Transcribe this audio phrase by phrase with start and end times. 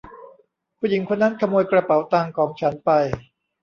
[0.77, 2.89] ผู้หญิงคนนั้นขโมยกระเป๋าตังค์ของฉันไป!